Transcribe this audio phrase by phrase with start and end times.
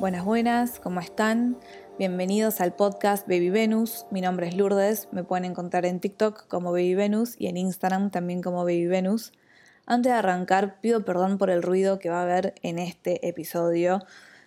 [0.00, 1.58] Buenas, buenas, ¿cómo están?
[1.98, 4.06] Bienvenidos al podcast Baby Venus.
[4.10, 8.10] Mi nombre es Lourdes, me pueden encontrar en TikTok como Baby Venus y en Instagram
[8.10, 9.34] también como Baby Venus.
[9.84, 13.98] Antes de arrancar, pido perdón por el ruido que va a haber en este episodio.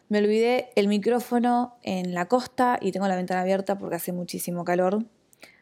[0.09, 4.65] Me olvidé el micrófono en la costa y tengo la ventana abierta porque hace muchísimo
[4.65, 5.05] calor,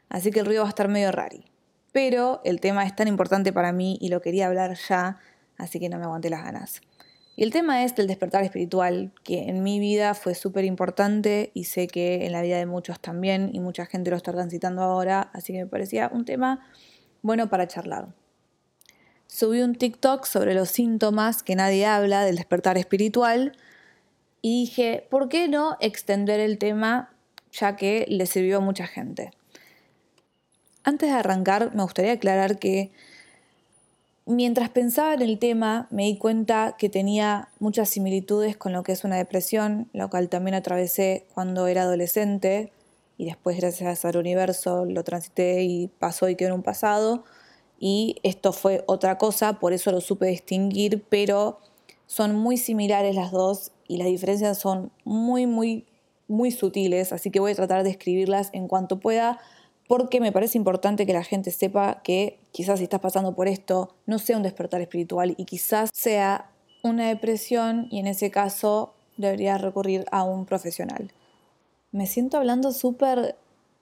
[0.07, 1.51] así que el ruido va a estar medio rari.
[1.91, 5.19] Pero el tema es tan importante para mí y lo quería hablar ya,
[5.57, 6.81] así que no me aguanté las ganas.
[7.41, 11.63] Y el tema es del despertar espiritual, que en mi vida fue súper importante y
[11.63, 15.31] sé que en la vida de muchos también y mucha gente lo está transitando ahora,
[15.33, 16.63] así que me parecía un tema
[17.23, 18.09] bueno para charlar.
[19.25, 23.57] Subí un TikTok sobre los síntomas que nadie habla del despertar espiritual
[24.43, 27.11] y dije, ¿por qué no extender el tema
[27.51, 29.31] ya que le sirvió a mucha gente?
[30.83, 32.91] Antes de arrancar, me gustaría aclarar que
[34.25, 38.91] Mientras pensaba en el tema, me di cuenta que tenía muchas similitudes con lo que
[38.91, 42.71] es una depresión, lo cual también atravesé cuando era adolescente
[43.17, 47.23] y después gracias al universo lo transité y pasó y quedó en un pasado.
[47.79, 51.59] Y esto fue otra cosa, por eso lo supe distinguir, pero
[52.05, 55.85] son muy similares las dos y las diferencias son muy, muy,
[56.27, 59.39] muy sutiles, así que voy a tratar de escribirlas en cuanto pueda
[59.87, 63.95] porque me parece importante que la gente sepa que quizás si estás pasando por esto,
[64.05, 66.51] no sea un despertar espiritual y quizás sea
[66.83, 71.11] una depresión y en ese caso deberías recurrir a un profesional.
[71.91, 73.35] Me siento hablando súper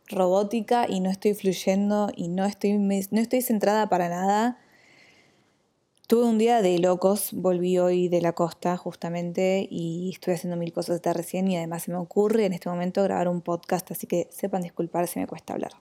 [0.07, 4.57] robótica y no estoy fluyendo y no estoy, no estoy centrada para nada.
[6.07, 10.73] Tuve un día de locos, volví hoy de la costa justamente y estoy haciendo mil
[10.73, 14.07] cosas hasta recién y además se me ocurre en este momento grabar un podcast, así
[14.07, 15.73] que sepan disculpar si me cuesta hablar.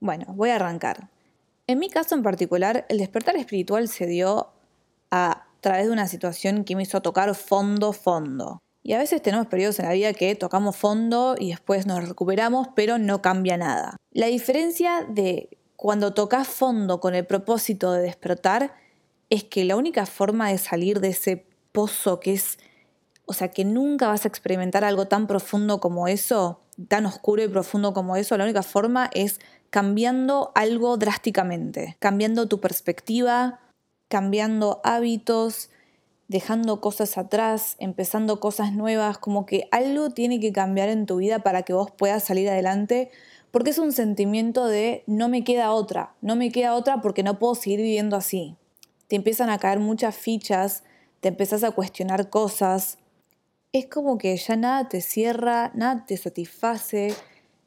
[0.00, 1.10] Bueno, voy a arrancar.
[1.70, 4.48] En mi caso en particular, el despertar espiritual se dio
[5.12, 8.58] a través de una situación que me hizo tocar fondo, fondo.
[8.82, 12.66] Y a veces tenemos periodos en la vida que tocamos fondo y después nos recuperamos,
[12.74, 13.96] pero no cambia nada.
[14.10, 18.74] La diferencia de cuando tocas fondo con el propósito de despertar
[19.28, 22.58] es que la única forma de salir de ese pozo que es,
[23.30, 26.58] o sea, que nunca vas a experimentar algo tan profundo como eso,
[26.88, 29.38] tan oscuro y profundo como eso, la única forma es
[29.70, 33.60] cambiando algo drásticamente, cambiando tu perspectiva,
[34.08, 35.70] cambiando hábitos,
[36.26, 41.38] dejando cosas atrás, empezando cosas nuevas, como que algo tiene que cambiar en tu vida
[41.38, 43.12] para que vos puedas salir adelante,
[43.52, 47.38] porque es un sentimiento de no me queda otra, no me queda otra porque no
[47.38, 48.56] puedo seguir viviendo así.
[49.06, 50.82] Te empiezan a caer muchas fichas,
[51.20, 52.98] te empezás a cuestionar cosas,
[53.72, 57.14] es como que ya nada te cierra, nada te satisface,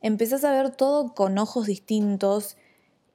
[0.02, 2.58] empezás a ver todo con ojos distintos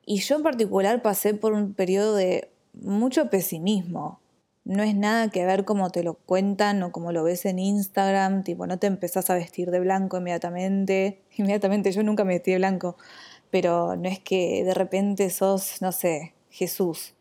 [0.06, 4.20] y yo en particular pasé por un periodo de mucho pesimismo.
[4.64, 8.44] No es nada que ver como te lo cuentan o como lo ves en Instagram,
[8.44, 11.22] tipo no te empezás a vestir de blanco inmediatamente.
[11.36, 12.96] Inmediatamente yo nunca me vestí de blanco,
[13.50, 17.14] pero no es que de repente sos, no sé, Jesús.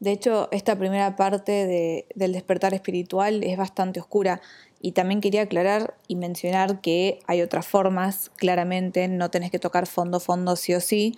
[0.00, 4.40] De hecho, esta primera parte del despertar espiritual es bastante oscura
[4.80, 9.86] y también quería aclarar y mencionar que hay otras formas, claramente, no tenés que tocar
[9.86, 11.16] fondo, fondo sí o sí,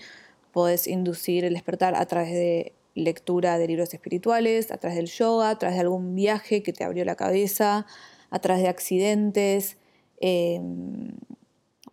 [0.53, 5.51] podés inducir el despertar a través de lectura de libros espirituales, a través del yoga,
[5.51, 7.87] a través de algún viaje que te abrió la cabeza,
[8.31, 9.77] a través de accidentes,
[10.21, 11.13] em,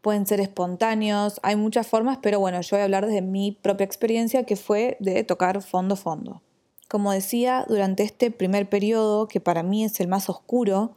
[0.01, 3.84] pueden ser espontáneos, hay muchas formas, pero bueno, yo voy a hablar desde mi propia
[3.84, 6.41] experiencia que fue de tocar fondo, fondo.
[6.88, 10.95] Como decía, durante este primer periodo, que para mí es el más oscuro,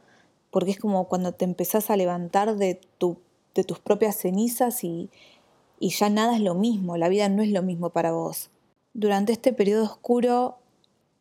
[0.50, 3.18] porque es como cuando te empezás a levantar de, tu,
[3.54, 5.10] de tus propias cenizas y,
[5.78, 8.50] y ya nada es lo mismo, la vida no es lo mismo para vos.
[8.92, 10.58] Durante este periodo oscuro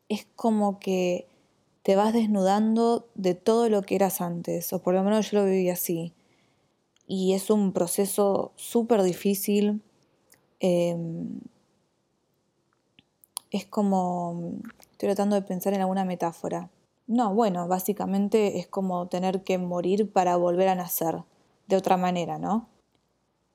[0.09, 1.28] es como que
[1.84, 5.46] te vas desnudando de todo lo que eras antes, o por lo menos yo lo
[5.46, 6.14] viví así.
[7.08, 9.81] Y es un proceso súper difícil.
[10.59, 11.40] Em,
[13.49, 16.70] es como, estoy tratando de pensar en alguna metáfora.
[17.09, 21.23] No, bueno, básicamente es como tener que morir para volver a nacer,
[21.67, 22.70] de otra manera, ¿no?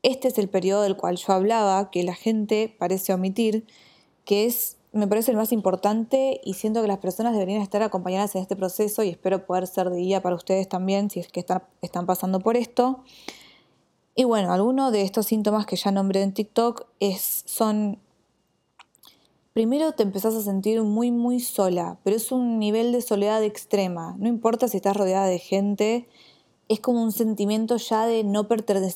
[0.03, 3.65] Este es el periodo del cual yo hablaba, que la gente parece omitir,
[4.25, 8.35] que es, me parece el más importante y siento que las personas deberían estar acompañadas
[8.35, 11.39] en este proceso y espero poder ser de guía para ustedes también si es que
[11.39, 13.05] están, pasando por esto.
[14.17, 16.89] Y bueno, algunos de estos síntomas que ya nombré en TikTok
[17.47, 18.01] son
[19.55, 24.17] primero te empezás a sentir muy, muy sola, pero es un nivel de soledad extrema.
[24.19, 26.09] No importa si estás rodeada de gente,
[26.69, 28.47] es como un sentimiento ya de no,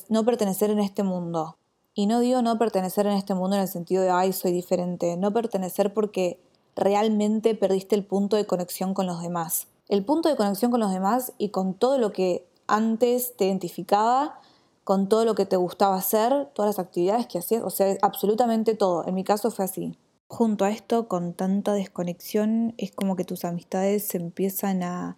[0.09, 1.55] no pertenecer en este mundo.
[1.95, 5.17] Y no digo no pertenecer en este mundo en el sentido de, ay, soy diferente,
[5.17, 6.39] no pertenecer porque
[6.75, 9.67] realmente perdiste el punto de conexión con los demás.
[9.87, 14.39] El punto de conexión con los demás y con todo lo que antes te identificaba
[14.83, 18.73] con todo lo que te gustaba hacer, todas las actividades que hacías, o sea, absolutamente
[18.73, 19.05] todo.
[19.05, 19.95] En mi caso fue así.
[20.29, 25.17] Junto a esto, con tanta desconexión, es como que tus amistades se empiezan a,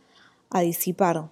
[0.49, 1.29] a disipar.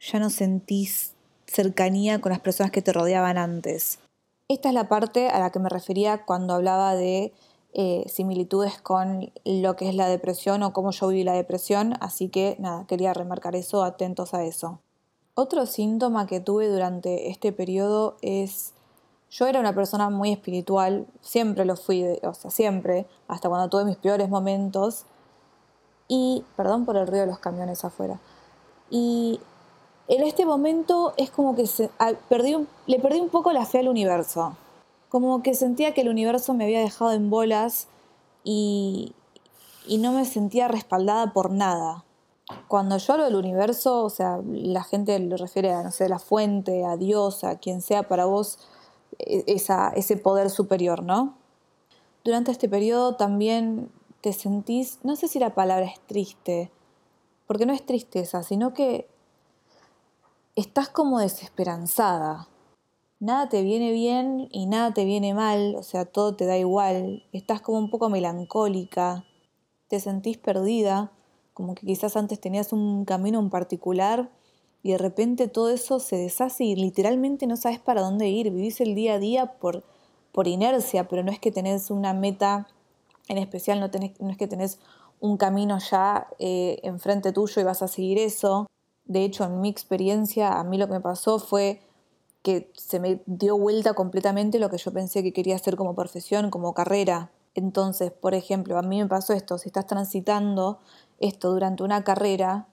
[0.00, 1.14] Ya no sentís
[1.46, 3.98] cercanía con las personas que te rodeaban antes.
[4.48, 7.32] Esta es la parte a la que me refería cuando hablaba de
[7.72, 12.28] eh, similitudes con lo que es la depresión o cómo yo viví la depresión, así
[12.28, 14.80] que nada, quería remarcar eso, atentos a eso.
[15.34, 18.74] Otro síntoma que tuve durante este periodo es,
[19.30, 23.84] yo era una persona muy espiritual, siempre lo fui, o sea, siempre, hasta cuando tuve
[23.84, 25.04] mis peores momentos,
[26.08, 28.18] y, perdón por el ruido de los camiones afuera,
[28.90, 29.40] y
[30.08, 31.88] en este momento es como que se,
[32.28, 32.56] perdí,
[32.86, 34.56] le perdí un poco la fe al universo.
[35.08, 37.86] Como que sentía que el universo me había dejado en bolas
[38.42, 39.14] y,
[39.88, 42.04] no me sentía respaldada por nada.
[42.66, 46.18] Cuando yo hablo del universo, o sea, la gente lo refiere a, no sé, la
[46.18, 48.58] fuente, a Dios, a quien sea para vos
[49.18, 51.36] e, ese poder superior, ¿no?
[52.24, 53.90] Durante este periodo también
[54.20, 56.70] te sentís, no sé si la palabra es triste,
[57.46, 59.08] porque no es tristeza, sino que
[60.54, 62.48] estás como desesperanzada
[63.20, 67.22] nada te viene bien y nada te viene mal, o sea, todo te da igual,
[67.32, 69.24] estás como un poco melancólica,
[69.88, 71.12] te sentís perdida,
[71.52, 74.30] como que quizás antes tenías un camino en particular
[74.82, 78.80] y de repente todo eso se deshace y literalmente no sabes para dónde ir, vivís
[78.80, 79.84] el día a día por,
[80.32, 82.66] por inercia, pero no es que tenés una meta
[83.28, 84.78] en especial, no, tenés, no es que tenés
[85.20, 88.66] un camino ya eh, enfrente tuyo y vas a seguir eso.
[89.04, 91.80] De hecho, en mi experiencia, a mí lo que me pasó fue
[92.42, 96.50] que se me dio vuelta completamente lo que yo pensé que quería hacer como profesión,
[96.50, 97.30] como carrera.
[97.54, 100.78] Entonces, por ejemplo, a mí me pasó esto, si estás transitando
[101.18, 102.66] esto durante una carrera,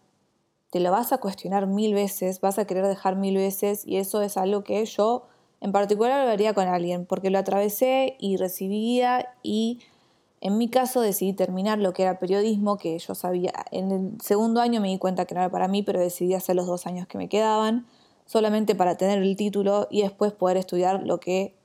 [0.69, 4.21] te lo vas a cuestionar mil veces, vas a querer dejar mil veces y eso
[4.21, 5.23] es algo que yo
[5.61, 9.79] en particular lo haría con alguien, porque lo atravesé y recibía y
[10.39, 14.61] en mi caso decidí terminar lo que era periodismo, que yo sabía, en el segundo
[14.61, 17.07] año me di cuenta que no era para mí, pero decidí hacer los dos años
[17.07, 17.87] que me quedaban
[18.25, 21.55] solamente para tener el título y después poder estudiar lo que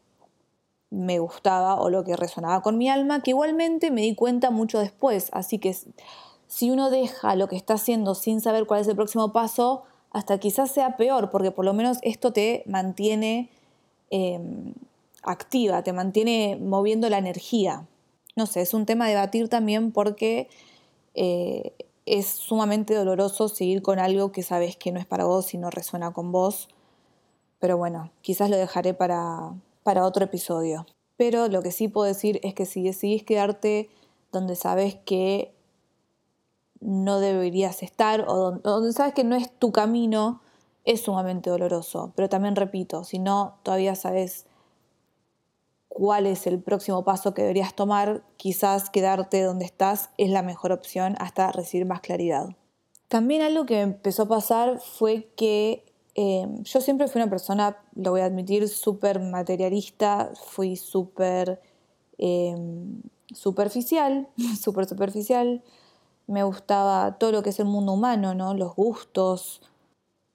[0.89, 4.79] me gustaba o lo que resonaba con mi alma, que igualmente me di cuenta mucho
[4.79, 5.29] después.
[5.33, 5.75] Así que
[6.53, 10.37] si uno deja lo que está haciendo sin saber cuál es el próximo paso, hasta
[10.37, 13.49] quizás sea peor, porque por lo menos esto te mantiene
[14.11, 14.75] em,
[15.23, 17.87] activa, te mantiene moviendo la energía.
[18.37, 20.51] No sé, es un tema a debatir también porque
[21.15, 21.73] eh,
[22.05, 25.71] es sumamente doloroso seguir con algo que sabes que no es para vos y no
[25.71, 26.69] resuena con vos.
[27.61, 29.55] Pero bueno, quizás lo dejaré para,
[29.85, 30.85] para otro episodio.
[31.17, 33.89] Pero lo que sí puedo decir es que si decidís quedarte
[34.33, 35.55] donde sabes que
[36.83, 40.41] no deberías estar o donde, sabes que no es tu camino,
[40.85, 42.13] es sumamente doloroso.
[42.17, 44.47] Pero también repito, si no todavía sabes
[45.89, 50.73] cuál es el próximo paso que deberías tomar, quizás quedarte donde estás es la mejor
[50.73, 52.57] opción hasta recibir más claridad.
[53.09, 55.85] También algo que empezó a pasar fue que
[56.15, 61.61] eh, yo siempre fui una persona, lo voy a admitir, súper materialista, fui súper
[62.19, 62.55] eh,
[63.33, 64.29] superficial,
[64.61, 65.63] súper superficial.
[66.27, 68.55] Me gustaba todo lo que es el mundo humano, ¿no?
[68.55, 69.61] Los gustos,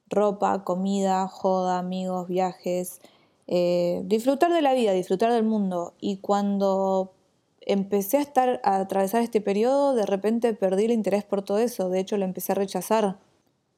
[0.10, 3.02] ropa, comida, joda, amigos, viajes,
[3.48, 5.94] eh, disfrutar de la vida, disfrutar del mundo.
[6.00, 7.14] Y cuando
[7.62, 11.90] empecé a estar a atravesar este periodo, de repente perdí el interés por todo eso.
[11.90, 13.18] De hecho, lo empecé a rechazar.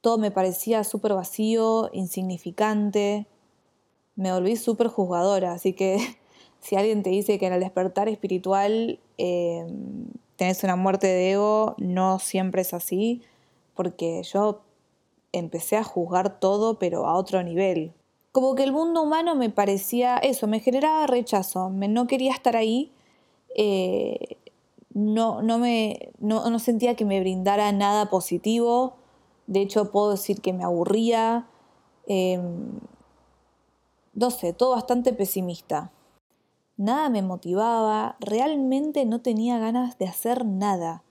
[0.01, 3.27] Todo me parecía súper vacío, insignificante.
[4.15, 5.53] Me volví súper juzgadora.
[5.53, 5.97] Así que
[6.59, 9.65] si alguien te dice que en el despertar espiritual eh,
[10.39, 13.21] tenés una muerte de ego, no siempre es así.
[13.75, 14.61] Porque yo
[15.31, 17.93] empecé a juzgar todo, pero a otro nivel
[18.31, 22.55] como que el mundo humano me parecía eso, me generaba rechazo, me, no quería estar
[22.55, 22.91] ahí,
[23.55, 24.37] eh,
[24.93, 28.93] no, no, me, no, sentía que me brindara nada positivo,
[29.47, 31.47] de hecho puedo decir que me aburría,
[32.07, 32.79] em,
[34.13, 35.91] no sé, todo bastante pesimista.
[36.79, 41.03] Nada me motivaba, realmente no tenía ganas de hacer nada.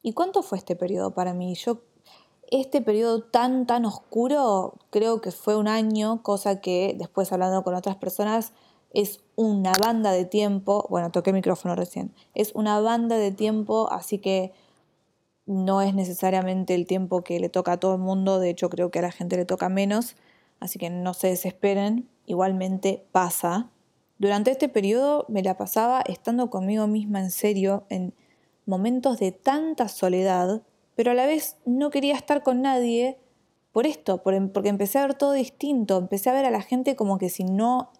[0.00, 1.54] ¿Y cuánto fue este periodo para mí?
[1.54, 1.82] Yo
[2.50, 7.74] este periodo tan, tan oscuro creo que fue un año, cosa que después hablando con
[7.74, 8.54] otras personas
[8.94, 13.92] es una banda de tiempo, bueno, toqué el micrófono recién, es una banda de tiempo,
[13.92, 14.54] así que
[15.44, 18.90] no es necesariamente el tiempo que le toca a todo el mundo, de hecho creo
[18.90, 20.16] que a la gente le toca menos,
[20.58, 23.68] así que no se desesperen, igualmente pasa.
[24.18, 28.14] Durante este periodo me la pasaba estando conmigo misma en serio, en
[28.64, 30.62] momentos de tanta soledad,
[30.94, 33.18] pero a la vez no quería estar con nadie
[33.72, 36.96] por esto, em, porque empecé a ver todo distinto, empecé a ver a la gente
[36.96, 37.90] como que si no,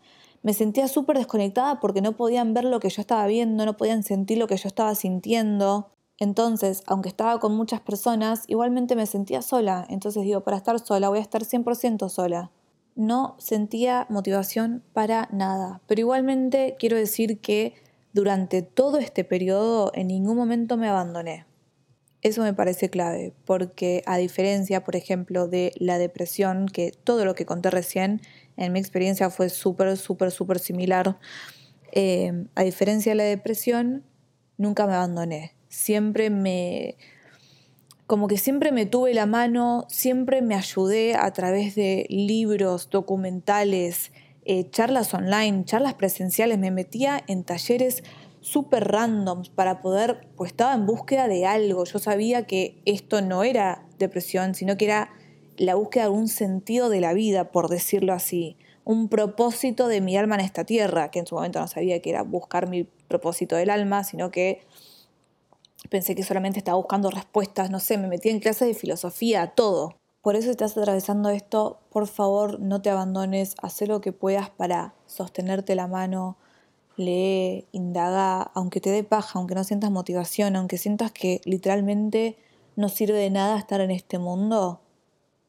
[0.42, 4.02] me sentía súper desconectada porque no podían ver lo que yo estaba viendo, no podían
[4.02, 5.90] sentir lo que yo estaba sintiendo.
[6.18, 9.86] Entonces, aunque estaba con muchas personas, igualmente me sentía sola.
[9.90, 12.50] Entonces digo, para estar sola voy a estar 100% sola.
[12.96, 15.80] No sentía motivación para nada.
[15.86, 17.74] Pero igualmente quiero decir que
[18.12, 21.44] durante todo este periodo en ningún momento me abandoné.
[22.22, 27.34] Eso me parece clave, porque a diferencia, por ejemplo, de la depresión, que todo lo
[27.34, 28.20] que conté recién,
[28.56, 31.18] en mi experiencia fue súper, súper, súper similar,
[31.92, 34.02] eh, a diferencia de la depresión,
[34.56, 35.54] nunca me abandoné.
[35.68, 36.96] Siempre me,
[38.06, 44.12] como que siempre me tuve la mano, siempre me ayudé a través de libros, documentales,
[44.44, 48.04] eh, charlas online, charlas presenciales, me metía en talleres
[48.40, 51.84] súper randoms para poder, pues estaba en búsqueda de algo.
[51.84, 55.10] Yo sabía que esto no era depresión, sino que era
[55.56, 58.56] la búsqueda de un sentido de la vida, por decirlo así.
[58.84, 62.10] Un propósito de mi alma en esta tierra, que en su momento no sabía que
[62.10, 64.60] era buscar mi propósito del alma, sino que
[65.88, 69.96] pensé que solamente estaba buscando respuestas, no sé, me metí en clases de filosofía, todo.
[70.22, 74.94] Por eso estás atravesando esto, por favor no te abandones, haz lo que puedas para
[75.06, 76.36] sostenerte la mano,
[76.96, 82.36] lee, indaga, aunque te dé paja, aunque no sientas motivación, aunque sientas que literalmente
[82.74, 84.80] no sirve de nada estar en este mundo,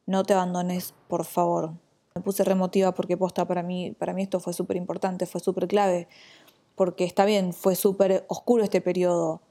[0.06, 1.74] no te abandones, por favor.
[2.15, 5.67] Me puse remotiva porque posta para mí, para mí esto fue súper importante, fue súper
[5.67, 6.08] clave,
[6.75, 9.41] porque está bien, fue súper oscuro este periodo,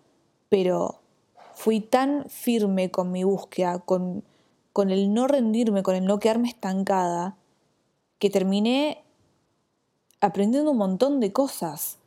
[0.49, 1.01] pero
[1.55, 4.25] fui tan firme con mi búsqueda, con,
[4.73, 7.37] con el no rendirme, con el no quedarme estancada,
[8.19, 9.05] que terminé
[10.21, 11.99] aprendiendo un montón de cosas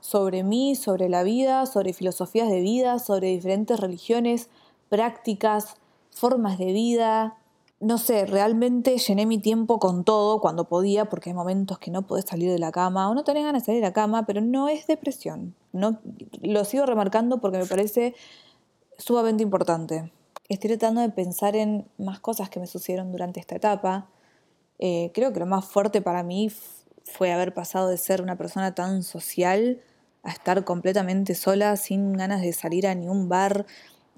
[0.00, 4.48] sobre mí, sobre la vida, sobre filosofías de vida, sobre diferentes religiones,
[4.88, 5.74] prácticas,
[6.10, 7.38] formas de vida.
[7.78, 12.06] No sé, realmente llené mi tiempo con todo cuando podía, porque hay momentos que no
[12.06, 14.40] podés salir de la cama o no tenés ganas de salir de la cama, pero
[14.40, 15.54] no es depresión.
[15.72, 16.00] No,
[16.40, 18.14] lo sigo remarcando porque me parece
[18.96, 20.10] sumamente importante.
[20.48, 24.08] Estoy tratando de pensar en más cosas que me sucedieron durante esta etapa.
[24.78, 26.50] Eh, creo que lo más fuerte para mí
[27.04, 29.82] fue haber pasado de ser una persona tan social
[30.22, 33.66] a estar completamente sola, sin ganas de salir a ningún bar.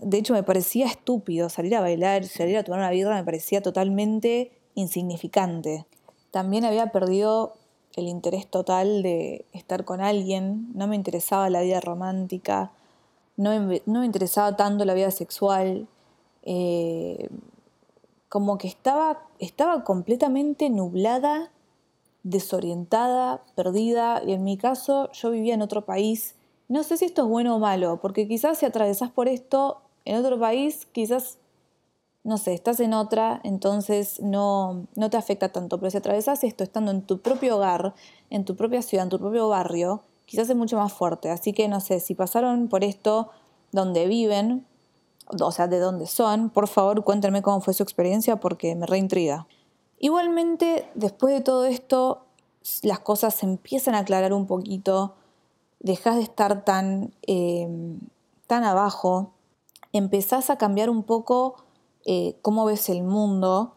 [0.01, 3.63] De hecho, me parecía estúpido salir a bailar, salir a tomar una birra, me parecía
[3.63, 5.87] totalmente insignificante.
[6.31, 7.55] También había perdido
[7.97, 12.73] el interés total de estar con alguien, no me interesaba la vida romántica,
[13.37, 15.89] no me, no me interesaba tanto la vida sexual.
[16.43, 17.29] Eh,
[18.29, 21.51] como que estaba, estaba completamente nublada
[22.23, 26.35] desorientada, perdida, y en mi caso yo vivía en otro país.
[26.69, 30.17] No sé si esto es bueno o malo, porque quizás si atravesás por esto en
[30.17, 31.37] otro país, quizás,
[32.25, 36.65] no sé, estás en otra, entonces no, no te afecta tanto, pero si atravesás esto
[36.65, 37.95] estando en tu propio hogar,
[38.31, 41.29] en tu propia ciudad, en tu propio barrio, quizás es mucho más fuerte.
[41.29, 43.29] Así que no sé, si pasaron por esto
[43.71, 44.67] donde viven,
[45.43, 49.47] o sea, de dónde son, por favor cuéntenme cómo fue su experiencia porque me reintriga.
[49.99, 52.23] Igualmente, después de todo esto,
[52.81, 55.17] las cosas se empiezan a aclarar un poquito,
[55.81, 58.01] dejas de estar tan, em,
[58.47, 59.33] tan abajo,
[59.99, 61.57] empezás a cambiar un poco
[62.07, 63.75] eh, cómo ves el mundo,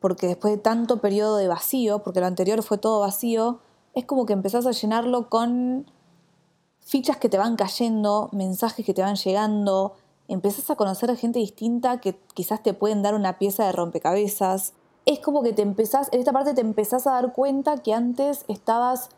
[0.00, 3.60] porque después de tanto periodo de vacío, porque lo anterior fue todo vacío,
[3.94, 5.90] es como que empezás a llenarlo con
[6.80, 9.94] fichas que te van cayendo, mensajes que te van llegando,
[10.28, 14.74] empezás a conocer a gente distinta que quizás te pueden dar una pieza de rompecabezas,
[15.04, 18.44] es como que te empezás, en esta parte te empezás a dar cuenta que antes
[18.48, 19.08] estabas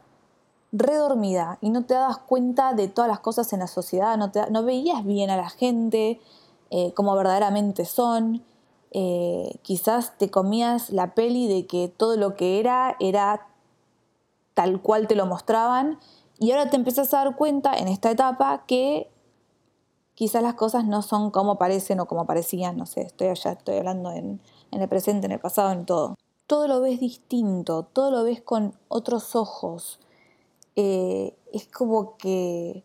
[0.73, 4.51] redormida y no te dabas cuenta de todas las cosas en la sociedad, no, te,
[4.51, 6.21] no veías bien a la gente
[6.77, 8.43] eh, como verdaderamente son,
[8.91, 13.47] eh, quizás te comías la peli de que todo lo que era era
[14.55, 16.01] tal cual te lo mostraban
[16.41, 19.09] y ahora te empezás a dar cuenta en esta etapa que
[20.17, 23.77] quizás las cosas no son como parecen o como parecían, no sé, estoy allá, estoy
[23.77, 24.41] hablando en,
[24.73, 26.17] en el presente, en el pasado, en todo.
[26.49, 30.01] Todo lo ves distinto, todo lo ves con otros ojos.
[30.75, 32.83] Eh, es como que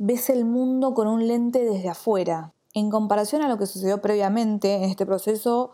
[0.00, 2.52] ves el mundo con un lente desde afuera.
[2.74, 5.70] En comparación a lo que sucedió previamente en este proceso,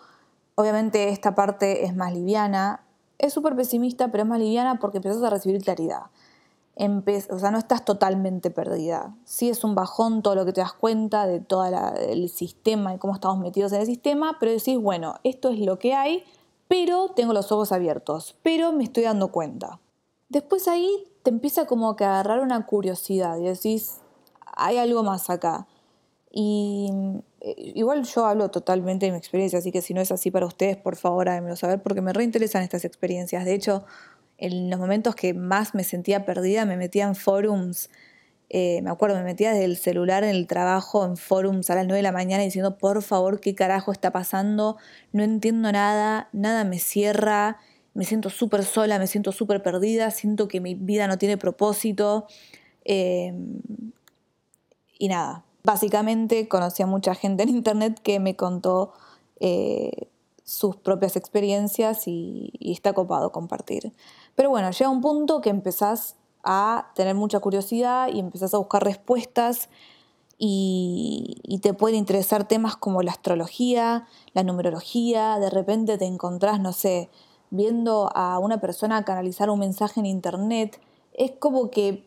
[0.55, 2.85] obviamente esta parte es más liviana.
[3.19, 6.07] Es súper pesimista, pero es más liviana porque empiezas a recibir claridad
[6.79, 9.17] o sea, no estás totalmente perdida.
[9.25, 11.65] Sí es un bajón todo lo que te das cuenta de todo
[11.99, 15.79] el sistema y cómo estamos metidos en el sistema, pero decís, bueno, esto es lo
[15.79, 16.25] que hay,
[16.69, 19.81] pero tengo los ojos abiertos, pero me estoy dando cuenta.
[20.29, 24.01] Después ahí te empieza como que a agarrar una curiosidad y decís,
[24.57, 25.67] hay algo más acá.
[26.31, 26.91] Y
[27.41, 30.47] eh, igual yo hablo totalmente de mi experiencia, así que si no es así para
[30.47, 33.45] ustedes, por favor háganmelo saber porque me reinteresan estas experiencias.
[33.45, 33.85] De hecho,
[34.39, 37.91] en los momentos que más me sentía perdida, me metía en forums.
[38.49, 41.87] Eh, me acuerdo, me metía desde el celular en el trabajo, en forums a las
[41.87, 44.77] 9 de la mañana diciendo, por favor, ¿qué carajo está pasando?
[45.13, 47.59] No entiendo nada, nada me cierra,
[47.95, 52.27] me siento súper sola, me siento súper perdida, siento que mi vida no tiene propósito.
[52.85, 53.61] Em,
[54.99, 58.93] y nada, básicamente conocí a mucha gente en internet que me contó
[59.41, 60.09] eh,
[60.45, 63.93] sus propias experiencias y, está copado compartir.
[64.35, 68.85] Pero bueno, llega un punto que empezás a tener mucha curiosidad y empezás a buscar
[68.85, 69.69] respuestas
[70.39, 76.61] y, y, te pueden interesar temas como la astrología, la numerología, de repente te encontrás,
[76.61, 77.11] no sé,
[77.51, 80.81] viendo a una persona canalizar un mensaje en internet,
[81.13, 82.06] es como que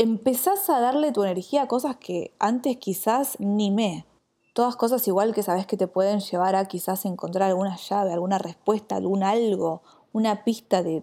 [0.00, 4.06] empezás a darle tu energía a cosas que antes quizás ni me.
[4.54, 8.38] Todas cosas igual que sabes que te pueden llevar a quizás encontrar alguna llave, alguna
[8.38, 9.82] respuesta, algún algo,
[10.14, 11.02] una pista de,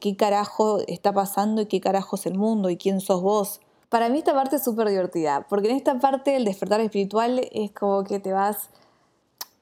[0.00, 3.60] qué carajo está pasando y qué carajo es el mundo y quién sos vos.
[3.90, 7.72] Para mí esta parte es súper divertida, porque en esta parte el despertar espiritual es
[7.72, 8.70] como que te vas,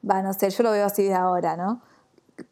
[0.09, 1.81] va, no sé, yo lo veo así de ahora, ¿no?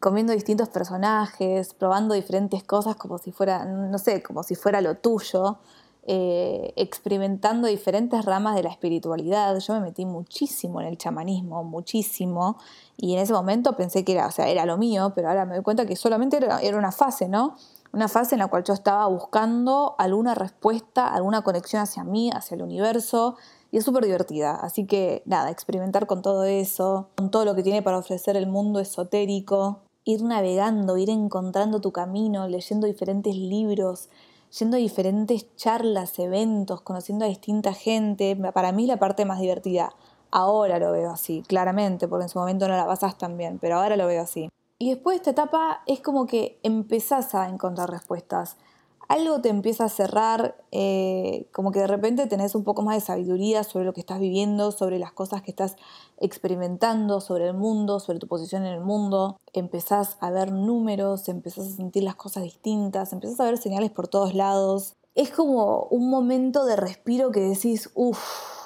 [0.01, 4.97] Comiendo distintos personajes, probando diferentes cosas como si fuera, no sé, como si fuera lo
[4.97, 5.59] tuyo.
[6.07, 9.59] Eh, experimentando diferentes ramas de la espiritualidad.
[9.59, 12.59] Yo me metí muchísimo en el chamanismo, muchísimo,
[12.99, 15.55] y en ese momento pensé que era, o sea, era lo mío, pero ahora me
[15.55, 17.57] doy cuenta que solamente era, era una fase, ¿no?
[17.91, 22.57] Una fase en la cual yo estaba buscando alguna respuesta, alguna conexión hacia mí, hacia
[22.57, 23.37] el universo,
[23.71, 24.57] y es súper divertida.
[24.57, 28.47] Así que nada, experimentar con todo eso, con todo lo que tiene para ofrecer el
[28.47, 34.11] mundo esotérico, ir navegando, ir encontrando tu camino, leyendo diferentes libros,
[34.59, 38.37] yendo a diferentes charlas, eventos, conociendo a distinta gente.
[38.53, 39.93] Para mí la parte más divertida.
[40.31, 43.77] Ahora lo veo así, claramente, porque en su momento no la pasás tan bien, pero
[43.77, 44.49] ahora lo veo así.
[44.79, 48.57] Y después de esta etapa es como que empezás a encontrar respuestas
[49.09, 53.01] algo te empieza a cerrar, eh, como que de repente tenés un poco más de
[53.01, 55.77] sabiduría sobre lo que estás viviendo, sobre las cosas que estás
[56.19, 59.39] experimentando, sobre el mundo, sobre tu posición en el mundo.
[59.53, 64.09] Empezás a ver números, empezás a sentir las cosas distintas, empezás a ver señales por
[64.09, 64.95] todos lados.
[65.15, 68.19] Es como un momento de respiro que decís, uff,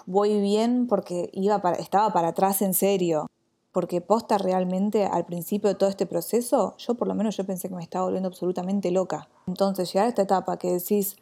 [0.06, 3.28] voy bien porque iba estaba para atrás en serio
[3.72, 7.68] porque posta realmente al principio de todo este proceso, yo por lo menos yo pensé
[7.68, 9.28] que me estaba volviendo absolutamente loca.
[9.46, 11.16] Entonces llegar a esta etapa que decís,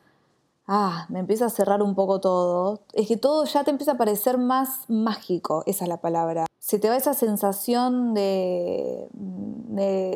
[0.66, 3.96] ah, me empieza a cerrar un poco todo, es que todo ya te empieza a
[3.96, 6.46] parecer más mágico, esa es la palabra.
[6.58, 9.08] Se te va esa sensación de,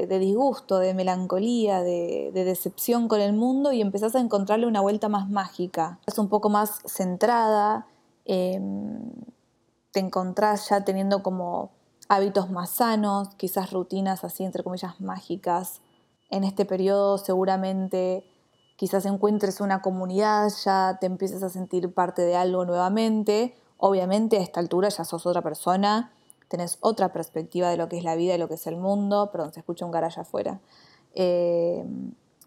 [0.09, 5.31] disgusto, de melancolía, de, decepción con el mundo y empezás a encontrarle una vuelta más
[5.31, 6.01] mágica.
[6.07, 7.87] Es un poco más centrada,
[8.25, 9.13] em,
[9.93, 11.71] te encontrás ya teniendo como
[12.11, 15.81] hábitos más sanos, quizás rutinas así, entre comillas, mágicas.
[16.29, 18.25] En este periodo seguramente
[18.75, 23.55] quizás encuentres una comunidad, ya te empieces a sentir parte de algo nuevamente.
[23.77, 26.13] Obviamente a esta altura ya sos otra persona,
[26.49, 29.31] tenés otra perspectiva de lo que es la vida y lo que es el mundo,
[29.31, 30.61] perdón, se escucha un garaje afuera.
[31.15, 31.85] Eh,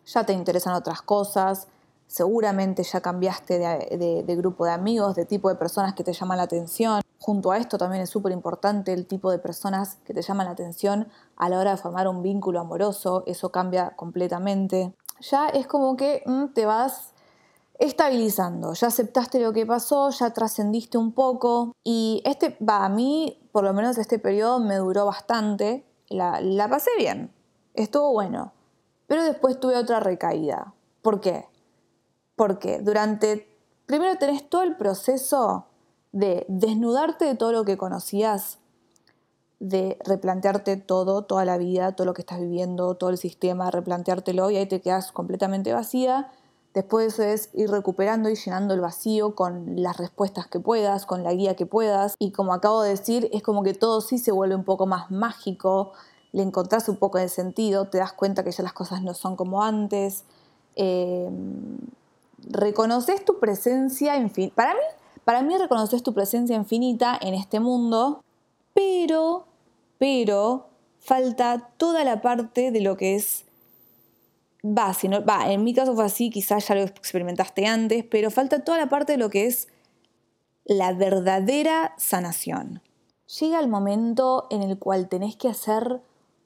[0.06, 1.70] ya te interesan otras cosas,
[2.14, 6.44] seguramente ya cambiaste de, grupo de amigos, de tipo de personas que te llaman la
[6.44, 7.02] atención.
[7.18, 10.52] Junto a esto también es súper importante el tipo de personas que te llaman la
[10.52, 14.94] atención a la hora de formar un vínculo amoroso, eso cambia completamente.
[15.22, 17.14] Ya es como que mm, te vas
[17.80, 23.40] estabilizando, ya aceptaste lo que pasó, ya trascendiste un poco y este, va, a mí
[23.52, 27.34] por lo menos este periodo me duró bastante, la, la pasé bien,
[27.74, 28.54] estuvo bueno,
[29.08, 30.76] pero después tuve otra recaída.
[31.02, 31.48] ¿Por qué?
[32.36, 33.48] Porque durante,
[33.86, 35.68] primero tenés todo el proceso
[36.12, 38.60] de desnudarte de todo lo que conocías,
[39.60, 44.50] de replantearte todo, toda la vida, todo lo que estás viviendo, todo el sistema, replanteártelo
[44.50, 46.32] y ahí te quedas completamente vacía.
[46.74, 51.24] Después eso es ir recuperando y llenando el vacío con las respuestas que puedas, con
[51.24, 52.16] la guía que puedas.
[52.20, 55.12] Y como acabo de decir, es como que todo sí se vuelve un poco más
[55.12, 55.94] mágico,
[56.32, 59.36] le encontrás un poco de sentido, te das cuenta que ya las cosas no son
[59.36, 60.26] como antes.
[60.76, 61.30] Eh,
[62.50, 64.56] reconoces tu presencia infinita.
[64.56, 64.80] Para mí,
[65.24, 68.24] para mí reconoces tu presencia infinita en este mundo,
[68.74, 69.46] pero,
[69.98, 70.68] pero
[71.00, 73.46] falta toda la parte de lo que es
[74.66, 78.88] va, en mi caso fue así, quizás ya lo experimentaste antes, pero falta toda la
[78.88, 79.68] parte de lo que es
[80.66, 82.82] la verdadera sanación.
[83.40, 86.02] Llega el momento en el cual tenés que hacer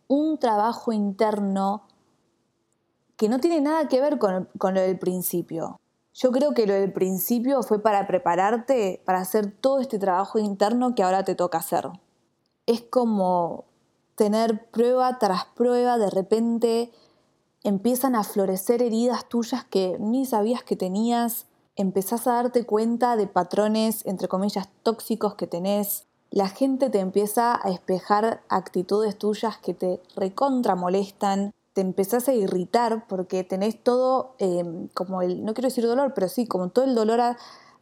[0.07, 1.83] un trabajo interno
[3.17, 5.79] que no tiene nada que ver con, con lo del principio
[6.19, 10.95] Yo creo que lo del principio fue para prepararte para hacer todo este trabajo interno
[10.95, 11.91] que ahora te toca hacer.
[12.65, 13.65] Es como
[14.15, 16.91] tener prueba tras prueba, de repente
[17.63, 23.27] empiezan a florecer heridas tuyas que ni sabías que tenías, empezás a darte cuenta de
[23.27, 29.75] patrones, entre comillas, tóxicos que tenés, la gente te empieza a espejar actitudes tuyas que
[29.75, 35.67] te recontra molestan, te empezás a irritar porque tenés todo, em, como el, no quiero
[35.67, 37.37] decir dolor, pero sí, como todo el dolor a,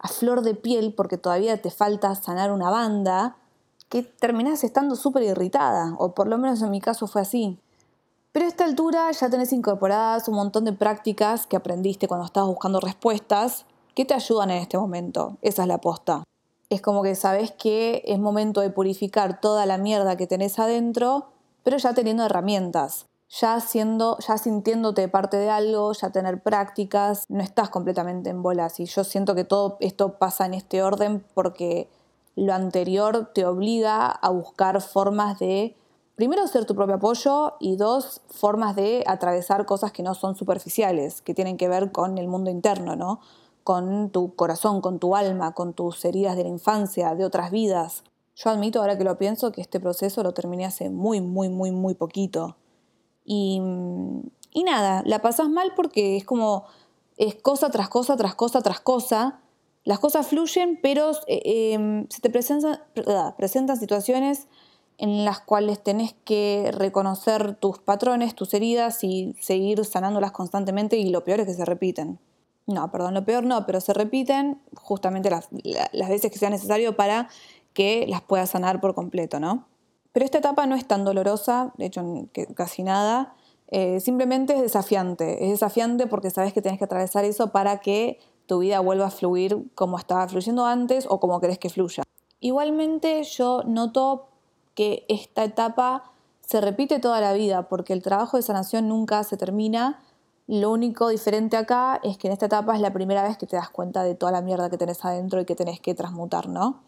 [0.09, 3.37] flor de piel porque todavía te falta sanar una banda,
[3.87, 7.57] que terminás estando súper irritada, o por lo menos en mi caso fue así.
[8.33, 12.49] Pero a esta altura ya tenés incorporadas un montón de prácticas que aprendiste cuando estabas
[12.49, 15.37] buscando respuestas que te ayudan en este momento.
[15.41, 16.25] Esa es la aposta.
[16.69, 21.29] Es como que sabes que es momento de purificar toda la mierda que tenés adentro,
[21.63, 27.41] pero ya teniendo herramientas ya siendo, ya sintiéndote parte de algo, ya tener prácticas, no
[27.41, 28.79] estás completamente en bolas.
[28.79, 31.89] Y yo siento que todo esto pasa en este orden porque
[32.35, 35.75] lo anterior te obliga a buscar formas de,
[36.15, 41.21] primero, ser tu propio apoyo y dos, formas de atravesar cosas que no son superficiales,
[41.21, 43.19] que tienen que ver con el mundo interno, ¿no?
[43.63, 48.03] Con tu corazón, con tu alma, con tus heridas de la infancia, de otras vidas.
[48.35, 51.71] Yo admito, ahora que lo pienso, que este proceso lo terminé hace muy, muy, muy,
[51.71, 52.57] muy poquito.
[53.25, 53.59] Y,
[54.63, 56.65] nada, la pasas mal porque es como,
[57.17, 59.39] es cosa tras cosa, tras cosa, tras cosa.
[59.83, 62.79] Las cosas fluyen, pero eh, em, se te presentan,
[63.37, 64.47] presentan situaciones
[64.97, 71.09] en las cuales tenés que reconocer tus patrones, tus heridas y seguir sanándolas constantemente y
[71.09, 72.19] lo peor es que se repiten.
[72.65, 75.49] No, perdón, lo peor no, pero se repiten justamente las,
[75.91, 77.29] las veces que sea necesario para
[77.73, 79.67] que las puedas sanar por completo, ¿no?
[80.15, 82.01] Pero esta etapa no es tan dolorosa, de hecho
[82.55, 83.35] casi nada,
[83.67, 85.43] eh, simplemente es desafiante.
[85.43, 89.11] Es desafiante porque sabes que tienes que atravesar eso para que tu vida vuelva a
[89.11, 92.03] fluir como estaba fluyendo antes o como querés que fluya.
[92.39, 94.27] Igualmente yo noto
[94.73, 99.35] que esta etapa se repite toda la vida porque el trabajo de sanación nunca se
[99.35, 100.01] termina.
[100.47, 103.57] Lo único diferente acá es que en esta etapa es la primera vez que te
[103.57, 106.84] das cuenta de toda la mierda que tenés adentro y que tenés que transmutar, ¿no?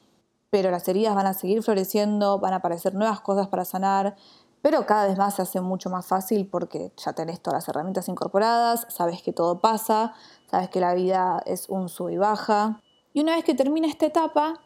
[0.50, 4.16] Pero las heridas van a seguir floreciendo, van a aparecer nuevas cosas para sanar,
[4.62, 8.08] pero cada vez más se hace mucho más fácil porque ya tenés todas las herramientas
[8.08, 10.14] incorporadas, sabes que todo pasa,
[10.50, 12.82] sabes que la vida es un sub y baja.
[13.14, 14.62] Y una vez que termina esta etapa,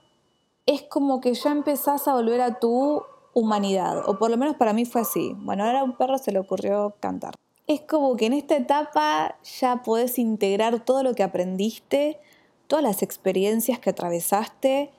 [0.65, 4.73] es como que ya empezás a volver a tu humanidad, o por lo menos para
[4.73, 5.35] mí fue así.
[5.37, 7.35] Bueno, ahora a un perro se le ocurrió cantar.
[7.67, 12.19] Es como que en esta etapa ya podés integrar todo lo que aprendiste,
[12.67, 14.91] todas las experiencias que atravesaste,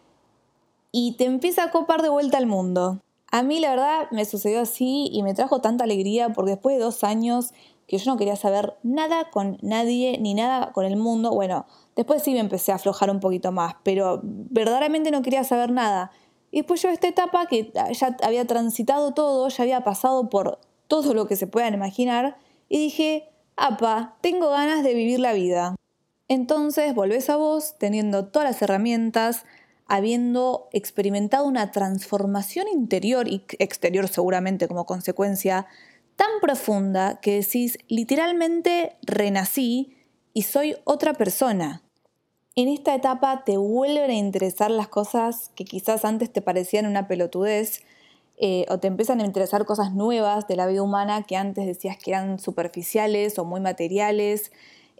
[0.93, 3.01] y te empieza a copar de vuelta al mundo.
[3.31, 6.85] A mí la verdad me sucedió así y me trajo tanta alegría porque después de
[6.85, 7.55] dos años
[7.89, 12.23] que yo no quería saber nada con nadie ni nada con el mundo, bueno, después
[12.23, 16.13] sí me empecé a aflojar un poquito más, pero verdaderamente no quería saber nada.
[16.51, 21.15] Y después yo esta etapa que ya había transitado todo, ya había pasado por todo
[21.15, 22.37] lo que se puedan imaginar,
[22.69, 25.75] y dije, apa, tengo ganas de vivir la vida.
[26.29, 29.45] Entonces volvés a vos teniendo todas las herramientas,
[29.93, 35.67] habiendo experimentado una transformación interior y exterior seguramente como consecuencia
[36.17, 39.95] tan profunda que decís literalmente renací
[40.33, 41.83] y soy otra persona.
[42.57, 47.07] En esta etapa te vuelven a interesar las cosas que quizás antes te parecían una
[47.07, 47.83] pelotudez
[48.39, 51.99] eh, o te empiezan a interesar cosas nuevas de la vida humana que antes decías
[51.99, 54.53] que eran superficiales o muy materiales.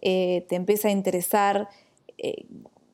[0.03, 1.67] Eh, te empieza a interesar
[2.19, 2.45] eh,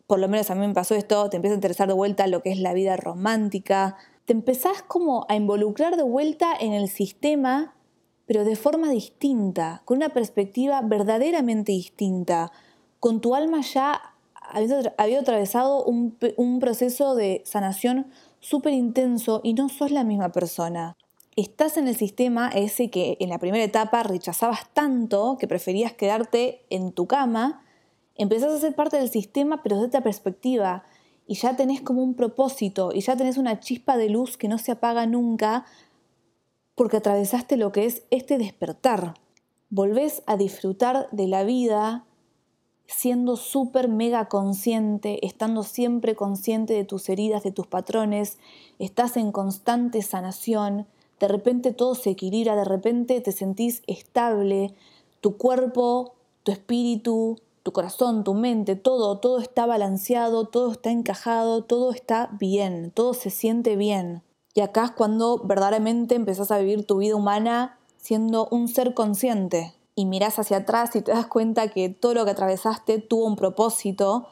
[0.10, 2.42] por lo menos a mí me pasó esto, te empieza a interesar de vuelta lo
[2.42, 3.96] que es la vida romántica,
[4.26, 7.76] te empezás como a involucrar de vuelta en el sistema,
[8.26, 12.52] pero de forma distinta, con una perspectiva verdaderamente distinta,
[13.00, 14.02] con tu alma ya
[14.98, 18.08] había atravesado un, un proceso de sanación
[18.40, 20.98] súper intenso y no sos la misma persona.
[21.36, 26.66] Estás en el sistema ese que en la primera etapa rechazabas tanto que preferías quedarte
[26.72, 27.62] en tu cama
[28.24, 30.84] empezás a ser parte del sistema, pero desde otra perspectiva,
[31.26, 34.58] y ya tenés como un propósito, y ya tenés una chispa de luz que no
[34.58, 35.66] se apaga nunca,
[36.76, 39.16] porque atravesaste lo que es este despertar.
[39.70, 42.06] Volvés a disfrutar de la vida
[42.88, 48.40] siendo súper mega consciente, estando siempre consciente de tus heridas, de tus patrones,
[48.80, 50.88] estás en constante sanación,
[51.20, 54.74] de repente todo se equilibra, de repente te sentís estable,
[55.22, 61.64] tu cuerpo, tu espíritu, tu corazón, tu mente, todo, todo está balanceado, todo está encajado,
[61.64, 64.24] todo está bien, todo se siente bien.
[64.54, 69.76] Y acá es cuando verdaderamente empezás a vivir tu vida humana siendo un ser consciente.
[69.96, 73.36] y mirás hacia atrás y te das cuenta que todo lo que atravesaste tuvo un
[73.36, 74.30] propósito.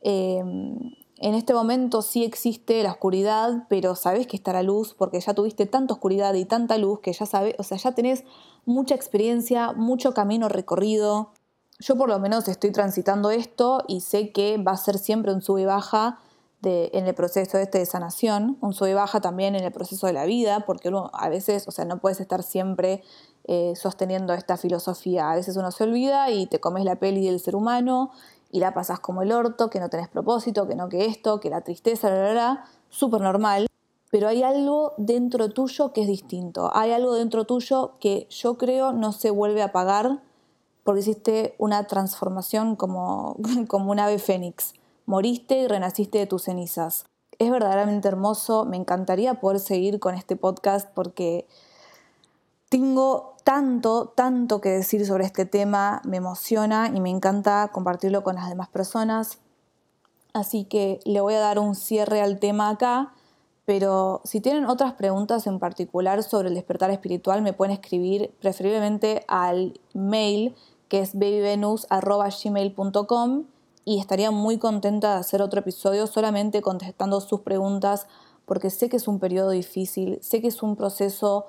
[0.00, 5.20] Em, en este momento sí existe la oscuridad, pero sabes que está la luz porque
[5.20, 8.24] ya tuviste tanta oscuridad y tanta luz que ya sabes, o sea, ya tenés
[8.64, 11.32] mucha experiencia, mucho camino recorrido.
[11.80, 15.40] Yo por lo menos estoy transitando esto y sé que va a ser siempre un
[15.40, 16.20] sube y baja
[16.62, 20.12] en el proceso este de sanación, un sube y baja también en el proceso de
[20.12, 23.02] la vida, porque uno a veces, o sea, no puedes estar siempre
[23.44, 25.30] eh, sosteniendo esta filosofía.
[25.30, 28.10] A veces uno se olvida y te comes la peli del ser humano
[28.50, 31.48] y la pasas como el orto, que no tenés propósito, que no que esto, que
[31.48, 33.66] la tristeza, la, la, súper normal.
[34.10, 36.70] Pero hay algo dentro tuyo que es distinto.
[36.74, 40.20] Hay algo dentro tuyo que yo creo no se vuelve a apagar
[40.90, 43.36] porque hiciste una transformación como,
[43.68, 44.74] como un ave fénix.
[45.06, 47.04] Moriste y renaciste de tus cenizas.
[47.38, 48.64] Es verdaderamente hermoso.
[48.64, 51.46] Me encantaría poder seguir con este podcast porque
[52.68, 58.34] tengo tanto, tanto que decir sobre este tema, me emociona y me encanta compartirlo con
[58.34, 59.38] las demás personas.
[60.32, 63.12] Así que le voy a dar un cierre al tema acá,
[63.64, 69.24] pero si tienen otras preguntas en particular sobre el despertar espiritual, me pueden escribir preferiblemente
[69.28, 70.56] al mail
[70.90, 73.44] que es babyvenus.gmail.com
[73.86, 78.06] y estaría muy contenta de hacer otro episodio solamente contestando sus preguntas
[78.44, 81.46] porque sé que es un periodo difícil, sé que es un proceso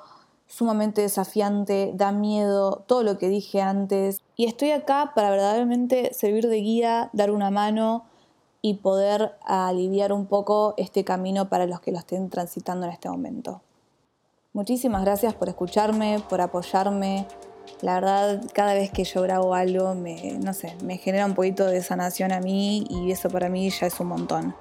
[0.48, 4.22] sumamente desafiante, da miedo, todo lo que dije antes.
[4.36, 8.06] Y estoy acá para verdaderamente servir de guía, dar una mano
[8.62, 13.10] y poder aliviar un poco este camino para los que lo estén transitando en este
[13.10, 13.62] momento.
[14.54, 17.26] Muchísimas gracias por escucharme, por apoyarme.
[17.82, 21.66] La verdad, cada vez que yo grabo algo, me, no sé, me genera un poquito
[21.66, 24.56] de sanación a mí y eso para mí ya es un montón.